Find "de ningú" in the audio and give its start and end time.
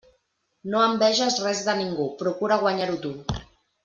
1.69-2.07